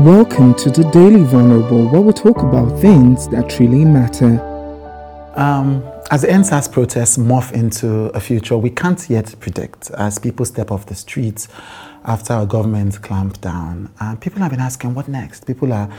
Welcome 0.00 0.54
to 0.54 0.70
the 0.70 0.88
Daily 0.92 1.24
Vulnerable, 1.24 1.86
where 1.90 2.00
we 2.00 2.14
talk 2.14 2.38
about 2.38 2.80
things 2.80 3.28
that 3.28 3.58
really 3.58 3.84
matter. 3.84 4.40
Um, 5.36 5.84
as 6.10 6.22
the 6.22 6.28
EndSARS 6.28 6.72
protests 6.72 7.18
morph 7.18 7.52
into 7.52 8.04
a 8.16 8.18
future 8.18 8.56
we 8.56 8.70
can't 8.70 9.10
yet 9.10 9.34
predict, 9.40 9.90
as 9.90 10.18
people 10.18 10.46
step 10.46 10.70
off 10.70 10.86
the 10.86 10.94
streets 10.94 11.48
after 12.06 12.32
our 12.32 12.46
government 12.46 13.02
clamped 13.02 13.42
down, 13.42 13.92
uh, 14.00 14.16
people 14.16 14.40
have 14.40 14.50
been 14.50 14.60
asking, 14.60 14.94
what 14.94 15.06
next? 15.06 15.46
People 15.46 15.70
are, 15.70 15.92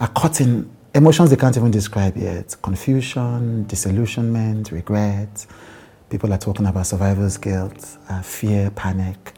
are 0.00 0.08
caught 0.08 0.40
in 0.40 0.74
emotions 0.94 1.28
they 1.28 1.36
can't 1.36 1.58
even 1.58 1.70
describe 1.70 2.16
yet 2.16 2.56
confusion, 2.62 3.66
disillusionment, 3.66 4.72
regret. 4.72 5.44
People 6.08 6.32
are 6.32 6.38
talking 6.38 6.64
about 6.64 6.86
survivor's 6.86 7.36
guilt, 7.36 7.98
uh, 8.08 8.22
fear, 8.22 8.70
panic. 8.70 9.34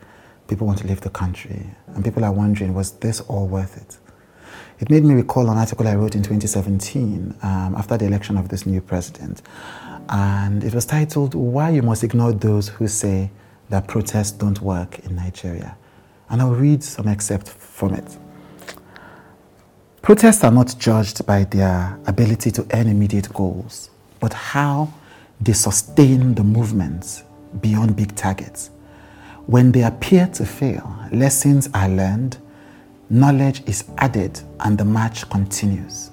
People 0.49 0.67
want 0.67 0.79
to 0.81 0.87
leave 0.87 1.01
the 1.01 1.11
country. 1.11 1.67
And 1.89 2.05
people 2.05 2.25
are 2.25 2.33
wondering, 2.33 2.75
was 2.75 2.93
this 2.93 3.21
all 3.23 3.47
worth 3.47 3.77
it? 3.77 3.99
It 4.79 4.91
made 4.91 5.05
me 5.05 5.15
recall 5.15 5.49
an 5.51 5.57
article 5.57 5.89
I 5.89 5.95
wrote 5.95 6.15
in 6.15 6.23
2017 6.23 7.35
um, 7.43 7.75
after 7.77 7.97
the 7.97 8.05
election 8.05 8.37
of 8.37 8.49
this 8.49 8.67
new 8.67 8.81
president. 8.81 9.43
And 10.09 10.63
it 10.63 10.75
was 10.75 10.85
titled, 10.85 11.35
Why 11.35 11.71
You 11.71 11.83
Must 11.83 12.05
Ignore 12.05 12.33
Those 12.33 12.69
Who 12.69 12.87
Say 12.87 13.31
That 13.71 13.89
Protests 13.89 14.33
Don't 14.33 14.61
Work 14.61 14.99
in 15.01 15.17
Nigeria. 15.17 15.77
And 16.29 16.43
I'll 16.43 16.55
read 16.55 16.85
some 16.85 17.09
excerpt 17.09 17.49
from 17.49 17.95
it. 17.95 18.19
Protests 20.03 20.45
are 20.45 20.53
not 20.53 20.77
judged 20.79 21.27
by 21.27 21.45
their 21.45 21.99
ability 22.07 22.51
to 22.53 22.67
earn 22.75 22.87
immediate 22.87 23.33
goals, 23.33 23.91
but 24.21 24.33
how 24.33 24.93
they 25.41 25.53
sustain 25.53 26.35
the 26.35 26.45
movements 26.45 27.25
beyond 27.61 27.97
big 27.97 28.15
targets. 28.15 28.71
When 29.47 29.71
they 29.71 29.85
appear 29.85 30.27
to 30.35 30.45
fail, 30.45 30.93
lessons 31.13 31.69
are 31.73 31.89
learned, 31.89 32.39
knowledge 33.09 33.63
is 33.67 33.85
added, 33.99 34.41
and 34.59 34.77
the 34.77 34.85
march 34.85 35.29
continues. 35.31 36.11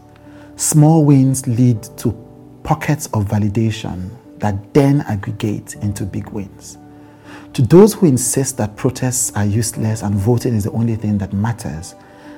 Small 0.56 1.04
wins 1.04 1.48
lead 1.48 1.82
to 1.98 2.12
pockets 2.62 3.08
of 3.08 3.26
validation 3.26 4.12
that 4.38 4.72
then 4.76 5.02
aggregate 5.02 5.74
into 5.82 6.06
big 6.06 6.30
wins. 6.30 6.78
To 7.54 7.64
those 7.64 7.96
who 7.96 8.06
insist 8.06 8.58
that 8.58 8.76
protests 8.76 9.32
are 9.36 9.46
useless 9.46 10.04
and 10.04 10.14
voting 10.14 10.54
is 10.54 10.66
the 10.66 10.72
only 10.72 10.96
thing 10.96 11.18
that 11.18 11.34
matters, 11.34 11.96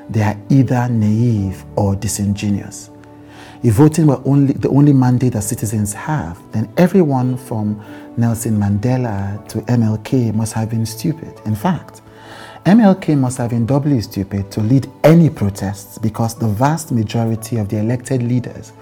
they 0.09 0.22
are 0.22 0.40
either 0.50 0.88
naive 0.88 1.66
or 1.76 1.98
disingenuous. 1.98 2.90
If 3.64 3.75
voting 3.75 4.08
were 4.08 4.22
only 4.25 4.53
the 4.53 4.70
only 4.70 4.94
mandate 4.94 5.34
that 5.34 5.42
citizens 5.44 5.94
have, 5.94 6.39
then 6.52 6.72
everyone 6.78 7.38
from 7.38 7.81
Nelson 8.17 8.59
Mandela 8.59 9.47
to 9.50 9.59
MLK 9.62 10.34
must 10.34 10.53
have 10.53 10.70
been 10.70 10.86
stupid. 10.86 11.34
In 11.45 11.56
fact, 11.56 12.02
MLK 12.66 13.17
must 13.17 13.38
have 13.38 13.52
been 13.52 13.66
doubly 13.66 14.02
stupid 14.02 14.52
to 14.52 14.62
lead 14.62 14.92
any 15.03 15.30
protests 15.30 15.97
because 15.97 16.36
the 16.36 16.47
vast 16.47 16.92
majority 16.92 17.58
of 17.58 17.70
the 17.70 17.78
elected 17.78 18.23
leaders 18.23 18.73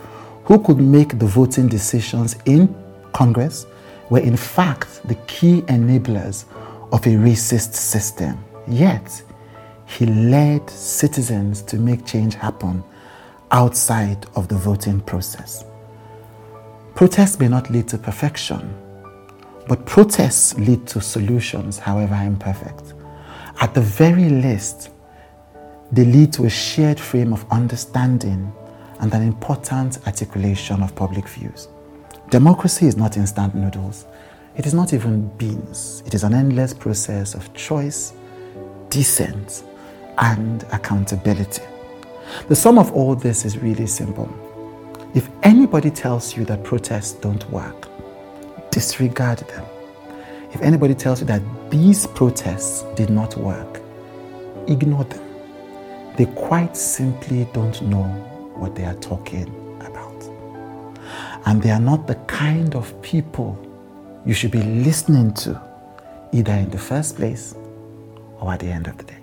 who 0.46 0.62
could 0.64 0.80
make 0.80 1.20
the 1.20 1.26
voting 1.26 1.68
decisions 1.68 2.36
in 2.46 2.74
Congress 3.14 3.66
were 4.10 4.20
in 4.20 4.38
fact 4.38 5.06
the 5.08 5.16
key 5.28 5.62
enablers 5.64 6.46
of 6.92 7.06
a 7.06 7.10
racist 7.10 7.74
system. 7.74 8.44
Yet, 8.68 9.22
he 9.86 10.06
led 10.06 10.70
citizens 10.70 11.62
to 11.64 11.78
make 11.78 12.06
change 12.06 12.36
happen 12.36 12.84
outside 13.54 14.26
of 14.36 14.48
the 14.48 14.56
voting 14.56 15.00
process. 15.00 15.64
Protests 16.96 17.40
may 17.40 17.48
not 17.48 17.70
lead 17.70 17.88
to 17.88 17.98
perfection, 17.98 18.76
but 19.68 19.86
protests 19.86 20.58
lead 20.58 20.86
to 20.88 21.00
solutions, 21.00 21.78
however 21.78 22.16
imperfect. 22.16 22.94
At 23.62 23.74
the 23.74 23.82
very 23.82 24.30
least, 24.30 24.90
they 25.92 26.04
lead 26.04 26.34
to 26.34 26.46
a 26.46 26.50
shared 26.50 27.00
frame 27.00 27.32
of 27.32 27.46
understanding 27.52 28.52
and 29.00 29.14
an 29.14 29.22
important 29.22 30.00
articulation 30.08 30.82
of 30.82 30.96
public 30.96 31.28
views. 31.28 31.68
Democracy 32.30 32.88
is 32.88 32.98
not 32.98 33.18
instant 33.18 33.54
noodles. 33.54 34.06
It 34.56 34.66
is 34.66 34.74
not 34.74 34.94
even 34.94 35.28
beans. 35.38 36.02
It 36.08 36.16
is 36.16 36.24
an 36.24 36.34
endless 36.34 36.74
process 36.74 37.36
of 37.36 37.54
choice, 37.54 38.14
dissent, 38.90 39.64
and 40.18 40.64
accountability. 40.72 41.62
The 42.48 42.56
sum 42.56 42.78
of 42.78 42.92
all 42.92 43.16
this 43.16 43.46
is 43.46 43.58
really 43.58 43.88
simple. 43.88 44.30
If 45.14 45.30
anybody 45.44 45.92
tells 45.92 46.36
you 46.36 46.44
that 46.46 46.64
protests 46.64 47.14
don't 47.14 47.48
work, 47.50 47.88
disregard 48.72 49.40
them. 49.40 49.66
If 50.52 50.62
anybody 50.62 50.96
tells 50.96 51.20
you 51.20 51.28
that 51.28 51.42
these 51.70 52.06
protests 52.08 52.84
did 52.96 53.10
not 53.10 53.38
work, 53.38 53.82
ignore 54.68 55.04
them. 55.04 55.24
They 56.18 56.26
quite 56.26 56.78
simply 56.78 57.48
don't 57.54 57.82
know 57.82 58.04
what 58.56 58.76
they 58.76 58.86
are 58.86 58.96
talking 58.96 59.48
about. 59.82 60.24
And 61.46 61.62
they 61.62 61.72
are 61.72 61.80
not 61.80 62.08
the 62.08 62.16
kind 62.28 62.76
of 62.76 63.00
people 63.02 63.58
you 64.26 64.34
should 64.34 64.52
be 64.52 64.62
listening 64.62 65.34
to, 65.36 65.60
either 66.32 66.54
in 66.54 66.70
the 66.70 66.78
first 66.78 67.16
place 67.16 67.56
or 68.40 68.54
at 68.54 68.60
the 68.60 68.68
end 68.68 68.88
of 68.88 68.98
the 68.98 69.04
day. 69.04 69.23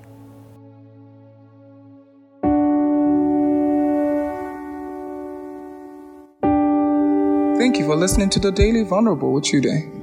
Thank 7.59 7.78
you 7.78 7.87
for 7.87 7.97
listening 7.97 8.31
to 8.31 8.41
the 8.41 8.50
Daily 8.50 8.84
Vulnerable 8.84 9.33
with 9.33 9.44
Chude. 9.44 10.00